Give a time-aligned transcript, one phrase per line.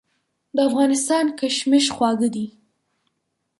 [0.55, 2.47] د افغانستان کشمش خواږه دي.